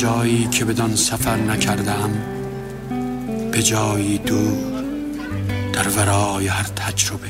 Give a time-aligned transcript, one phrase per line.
[0.00, 2.10] جایی که بدان سفر نکردم
[3.50, 4.84] به جایی دور
[5.72, 7.28] در ورای هر تجربه.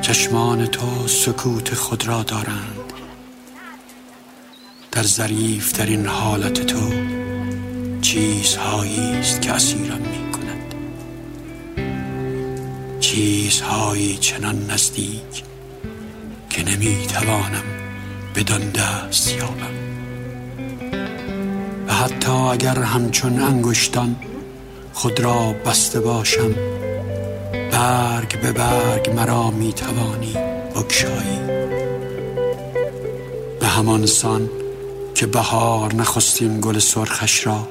[0.00, 2.92] چشمان تو سکوت خود را دارند.
[4.90, 6.92] در ظریف در این حالت تو
[8.00, 10.74] چیزهایی است که اسیرم می کند
[13.00, 15.44] چیزهایی چنان نزدیک
[16.50, 17.81] که نمی توانم
[18.34, 19.74] بدان دست یابم.
[21.88, 24.16] و حتی اگر همچون انگشتان
[24.92, 26.54] خود را بسته باشم
[27.72, 30.34] برگ به برگ مرا می توانی
[30.74, 31.38] بکشایی
[33.60, 34.50] به همان سان
[35.14, 37.68] که بهار نخستین گل سرخش را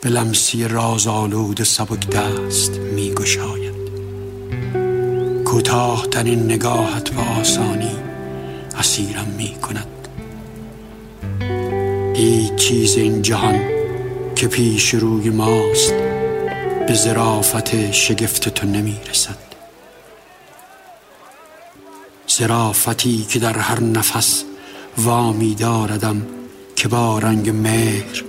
[0.00, 3.74] به لمسی راز آلود سبک دست می گشاید
[5.44, 7.99] کوتاه ترین نگاهت به آسانی
[8.80, 10.08] اسیرم می کند.
[12.14, 13.60] هیچ چیز این جهان
[14.36, 15.94] که پیش روی ماست
[16.86, 19.36] به ظرافت شگفت تو نمی رسد.
[22.30, 24.44] ظرافتی که در هر نفس
[24.98, 26.26] وامی داردم
[26.76, 28.24] که با رنگ مهر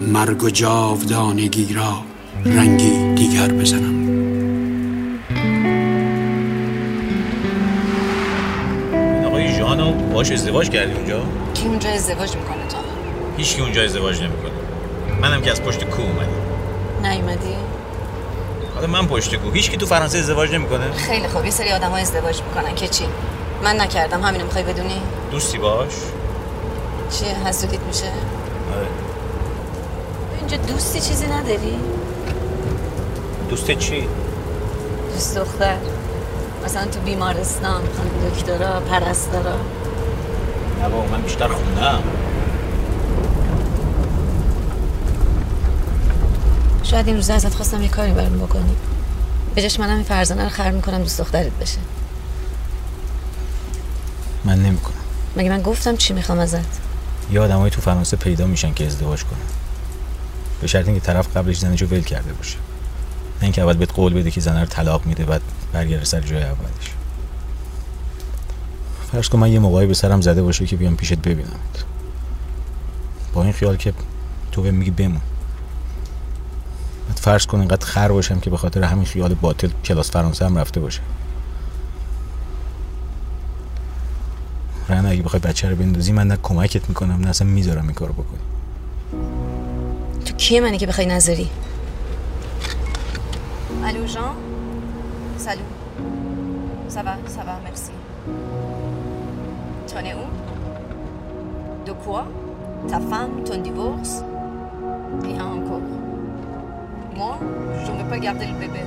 [0.00, 2.02] مرگ و جاودانگی را
[2.44, 3.95] رنگی دیگر بزنم.
[10.16, 11.20] باش ازدواج کردی اونجا؟
[11.54, 12.78] کی اونجا ازدواج می‌کنه تا
[13.36, 14.50] هیچ کی اونجا ازدواج نمی‌کنه.
[15.20, 16.28] منم که از پشت کو اومدم.
[17.02, 17.56] نیومدی؟
[18.74, 21.44] حالا من پشت کو هیچ کی تو فرانسه ازدواج نمی‌کنه؟ خیلی خوب.
[21.44, 22.74] یه سری آدم ها ازدواج می‌کنن.
[22.74, 23.04] که چی؟
[23.64, 24.22] من نکردم.
[24.22, 25.92] همینو می‌خوای بدونی؟ دوستی باش.
[27.10, 28.06] چیه؟ حسودیت میشه؟
[28.76, 28.86] آره.
[30.38, 31.78] اینجا دوستی چیزی نداری؟
[33.50, 34.08] دوست چی؟
[35.12, 35.76] دوست دختر.
[36.64, 39.56] مثلا تو بیمارستان خانم دکترا پرستارا.
[40.82, 42.02] نه من بیشتر خوندم
[46.82, 48.76] شاید این روزا ازت خواستم یه کاری برام بکنی.
[49.54, 51.78] به جاش منم این فرزانه رو خر می‌کنم دوست دخترت بشه.
[54.44, 54.94] من نمی‌کنم.
[55.36, 56.80] مگه من گفتم چی می‌خوام ازت؟
[57.32, 59.38] یه آدمایی تو فرانسه پیدا میشن که ازدواج کنن.
[60.60, 62.56] به شرط اینکه طرف قبلش زنشو ول کرده باشه.
[63.36, 65.40] نه اینکه اول بهت قول بده که زنه رو طلاق میده بعد
[65.72, 66.95] برگرده سر جای اولش.
[69.16, 71.84] فرض کن من یه موقعی به سرم زده باشه که بیام پیشت ببینمت
[73.34, 73.92] با این خیال که
[74.52, 75.20] تو بهم میگی بمون.
[77.08, 80.58] بعد فرض کن اینقدر خر باشم که به خاطر همین خیال باطل کلاس فرانسه هم
[80.58, 81.00] رفته باشه.
[84.88, 88.12] رن اگه بخوای بچه رو بندازی من نه کمکت می‌کنم نه اصلا می‌ذارم این کارو
[88.12, 88.40] بکنی.
[90.24, 91.50] تو کیه منی که بخوای نظری
[93.84, 94.36] الو جان؟
[95.38, 95.62] سلو
[96.88, 97.96] ça va ça
[100.04, 102.26] es où de quoi?
[102.88, 104.22] Ta femme ton divorce?
[105.22, 105.80] Rien encore.
[108.60, 108.82] Bébé.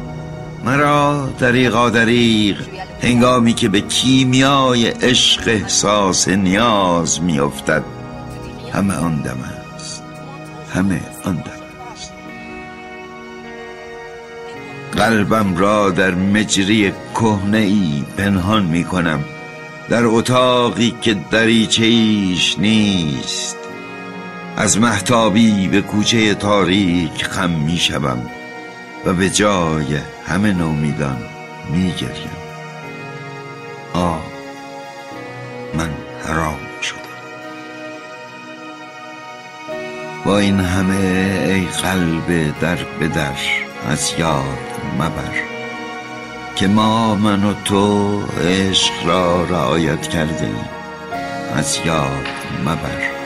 [0.66, 2.58] مرا دریغا دریغ
[3.02, 7.84] هنگامی که به کیمیای عشق احساس نیاز میافتد
[8.74, 9.38] همه آن دم
[9.76, 10.03] است.
[10.74, 11.52] همه آن دم
[11.94, 12.14] است.
[14.97, 19.20] قلبم را در مجری کهنه ای پنهان می کنم
[19.90, 23.58] در اتاقی که دریچه ایش نیست.
[24.58, 28.30] از محتابی به کوچه تاریک خم می شوم
[29.06, 31.18] و به جای همه نومیدان
[31.72, 32.38] می گریم.
[33.94, 34.24] آه
[35.74, 35.90] من
[36.26, 37.00] حرام شدم.
[40.26, 40.96] با این همه
[41.48, 43.35] ای قلب در به در
[43.88, 44.70] از یاد
[45.00, 45.59] مبر.
[46.59, 50.70] که ما من و تو عشق را رعایت کرده ایم
[51.56, 52.26] از یاد
[52.66, 53.19] مبر.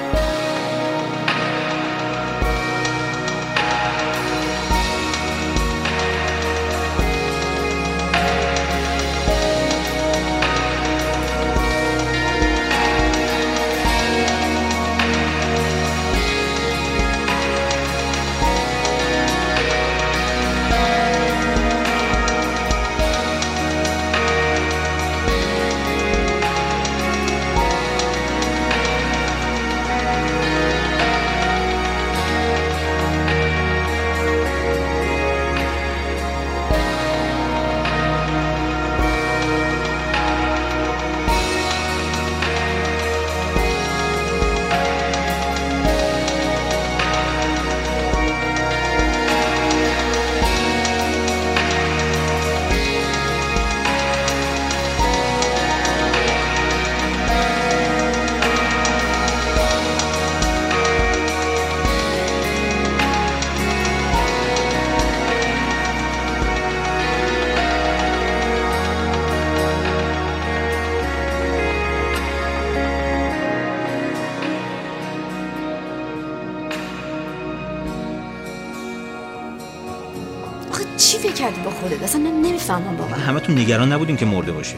[82.71, 84.75] نمی‌فهمم واقعا همه تو نگران نبودین که مرده باشه.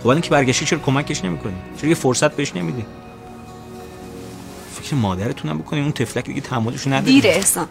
[0.00, 2.86] خب الان که برگشتی چرا کمکش نمی‌کنی؟ چرا یه فرصت بهش نمیدی؟
[4.74, 7.68] فکر مادرتونم بکنی اون تفلک دیگه تحملش نداره دیره احسان.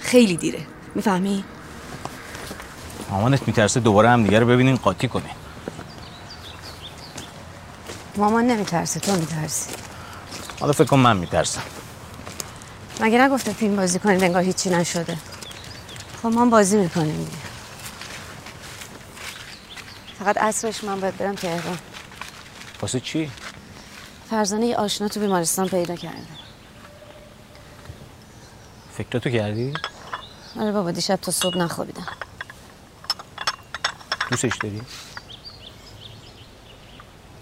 [0.00, 0.60] خیلی دیره.
[0.94, 1.44] می‌فهمی؟
[3.10, 5.30] مامانت میترسه دوباره هم دیگه رو ببینین قاطی کنین.
[8.16, 9.70] مامان نمیترسه تو میترسی.
[10.60, 11.62] حالا فکر کن من میترسم.
[13.00, 15.18] مگه نگفته فیلم بازی کنید انگار هیچی نشده.
[16.22, 17.45] خب ما هم بازی می‌کنیم دیگه.
[20.26, 21.78] فقط عصرش من باید برم تهران.
[22.80, 23.30] واسه چی؟
[24.30, 26.26] فرزانه یه آشنا تو بیمارستان پیدا کرده.
[28.92, 29.72] فکراتو کردی؟
[30.60, 32.06] آره بابا دیشب تا صبح نخوابیدم.
[34.30, 34.82] دوستش داری؟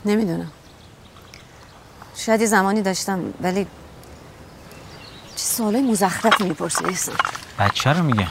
[0.05, 0.53] نمی‌دونم.
[2.17, 3.67] شاید یه زمانی داشتم ولی
[5.37, 7.17] چه سوالای مزخرفی می‌پرسی احسان
[7.59, 8.31] بچه رو میگم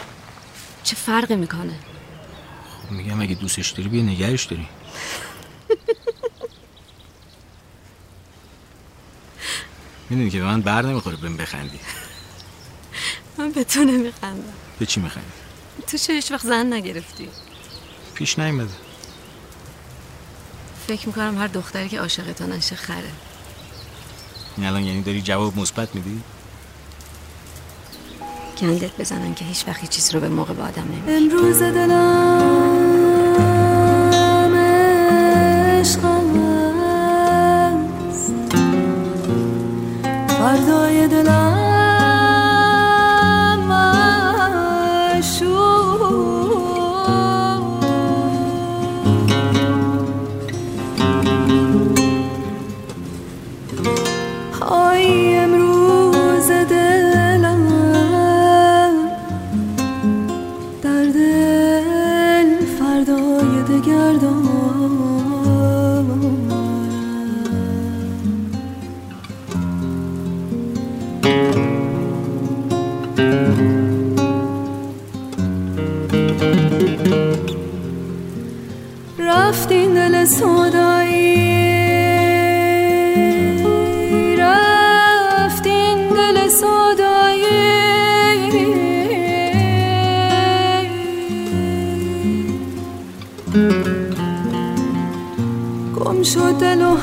[0.84, 1.74] چه فرقی می‌کنه؟
[2.94, 4.68] میگم اگه دوستش داری بیا نگهش داری.
[10.10, 11.80] می‌دونی که به من بر نمی‌خوره بهم بخندی.
[13.38, 14.54] من به تو نمیخندم.
[14.80, 15.28] به چی میخندی؟
[15.88, 17.30] تو چه هیچ وقت زن نگرفتی؟
[18.14, 18.74] پیش نیومده.
[20.88, 23.12] فکر می‌کنم هر دختری که عاشق تو نشه خره.
[24.58, 26.22] این الان یعنی داری جواب مثبت میدی؟
[28.62, 31.12] گندت بزنن که هیچ وقت چیز رو به موقع به آدم نمیگی.
[31.12, 32.53] امروز دلم
[41.04, 41.53] فردای دلم
[80.26, 81.44] سودایی
[96.24, 96.96] شد دل و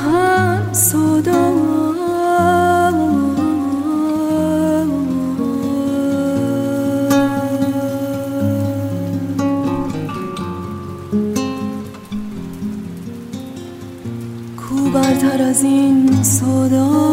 [15.51, 17.10] از این سودا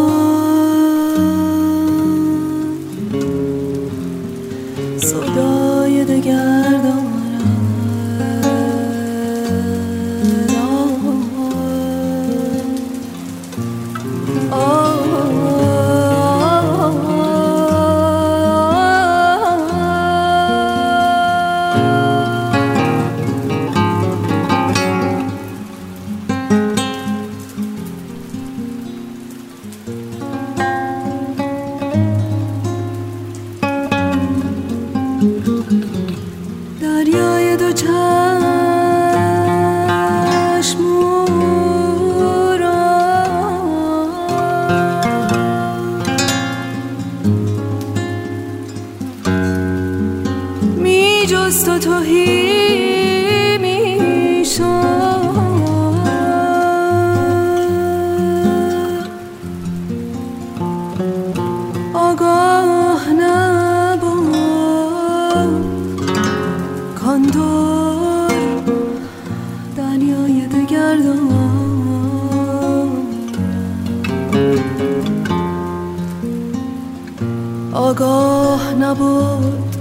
[51.28, 54.44] جست و توهی می
[61.94, 64.28] آگاه نبود.
[66.94, 68.32] کاندور
[69.76, 70.98] دنیای دگر
[77.72, 79.77] آگاه نبود.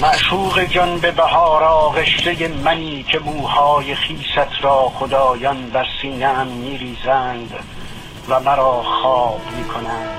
[0.00, 7.54] معشوق جان به بهار آغشته منی که موهای خیست را خدایان بر سینه‌ام میریزند
[8.28, 10.18] و مرا خواب می‌کنند.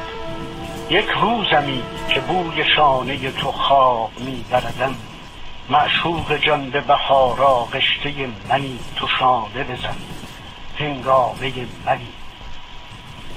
[0.89, 4.95] یک روزمی که بوی شانه تو خواب میبردم.
[5.69, 8.13] معشوق جان به بهارا قشته
[8.49, 9.95] منی تو شانه بزن.
[10.79, 11.51] هنگامه
[11.85, 12.07] منی.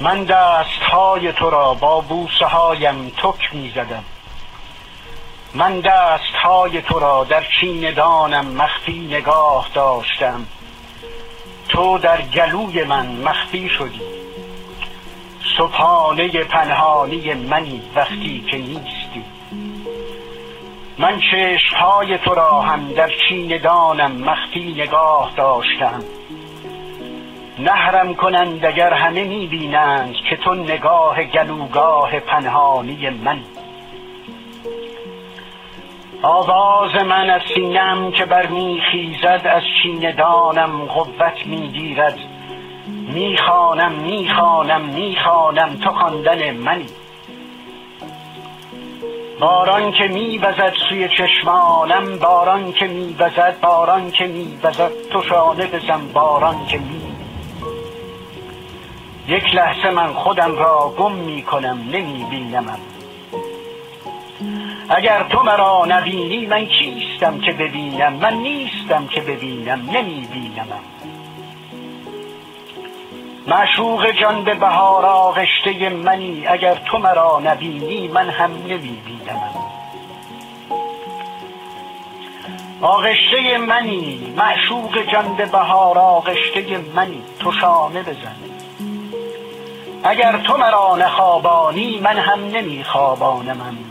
[0.00, 4.04] من دست های تو را با بوسه هایم تک می زدم
[5.56, 7.44] من دست های تو را در
[7.96, 10.46] دانم مخفی نگاه داشتم.
[11.68, 14.00] تو در گلوی من مخفی شدی.
[15.58, 19.24] صبحانه پنهانی منی وقتی که نیستی.
[20.98, 23.10] من چشمهای تو را هم در
[23.58, 26.04] دانم مخفی نگاه داشتم.
[27.58, 33.40] نهرم کنند اگر همه می‌بینند که تو نگاه گلوگاه پنهانی من.
[36.26, 39.62] آواز من از سینم که بر میخیزد از
[40.16, 42.18] دانم قوت می‌گیرد
[43.12, 46.86] می‌خوانم می‌خوانم می‌خوانم تو خواندن منی.
[49.40, 56.66] باران که میوزد سوی چشمانم باران که میوزد باران که میوزد تو شانه بزن باران
[56.66, 57.02] که می.
[59.28, 62.95] یک لحظه من خودم را گم می‌کنم نمیبینمم
[64.88, 70.80] اگر تو مرا نبینی من کیستم که ببینم؟ من نیستم که ببینم نمیبینمم
[73.46, 79.66] معشوق جان به بهار آغشته منی اگر تو مرا نبینی من هم نمیبینمم
[82.82, 88.36] آغشته منی معشوق جان به بهار آغشته منی تو شانه بزن.
[90.04, 93.85] اگر تو مرا نخوابانی من هم نمیخوابانمم.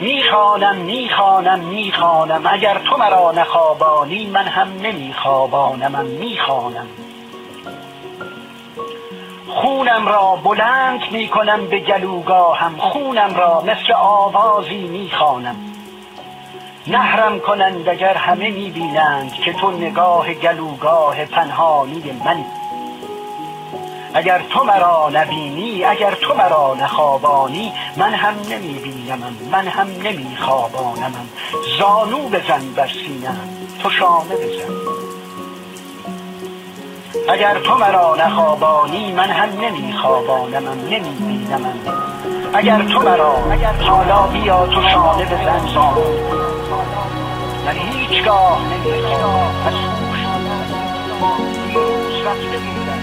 [0.00, 2.46] می‌خوانم می‌خوانم می‌خوانم.
[2.46, 6.86] اگر تو مرا نخوابانی من هم نمیخوابانمم می‌خوانم.
[9.48, 12.76] خونم را بلند می‌کنم به گلوگاهم.
[12.76, 15.56] خونم را مثل آوازی می‌خوانم.
[16.86, 22.44] نهرم کنند اگر همه می‌بینند که تو نگاه گلوگاه پنهانی منی
[24.14, 31.28] اگر تو مرا نبینی اگر تو مرا نخوابانی من هم نمیبینمم من هم نمیخوابانمم
[31.78, 33.48] زانو بزن بر سینم
[33.82, 34.74] تو شانه بزن.
[37.28, 41.78] اگر تو مرا نخوابانی من هم نمیخوابانمم نمیبینمم
[42.54, 43.36] اگر تو مرا
[43.80, 45.66] حالا بیا تو شانه بزن.
[45.74, 46.04] زانو
[47.66, 49.74] من هیچگاه نمی‌خوام از
[52.26, 53.00] رفته بودن